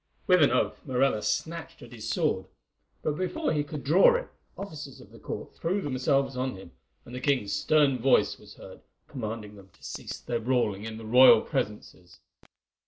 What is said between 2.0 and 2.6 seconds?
sword;